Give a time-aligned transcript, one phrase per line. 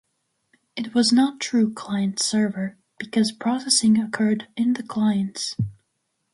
[0.75, 5.55] It was not true client-server because processing occurred in the clients.